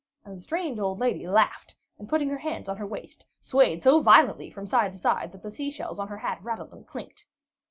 And 0.25 0.35
the 0.35 0.39
strange 0.41 0.79
old 0.79 0.97
lady 0.97 1.27
laughed 1.27 1.75
and, 1.99 2.09
putting 2.09 2.27
her 2.29 2.39
hands 2.39 2.67
on 2.67 2.77
her 2.77 2.87
waist, 2.87 3.27
swayed 3.39 3.83
so 3.83 4.01
violently 4.01 4.49
from 4.49 4.65
side 4.65 4.93
to 4.93 4.97
side 4.97 5.31
that 5.31 5.43
the 5.43 5.51
sea 5.51 5.69
shells 5.69 5.99
on 5.99 6.07
her 6.07 6.17
hat 6.17 6.39
rattled 6.41 6.73
and 6.73 6.87
clicked. 6.87 7.27